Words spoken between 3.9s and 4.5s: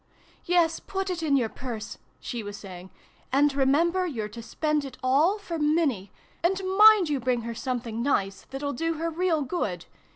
you're to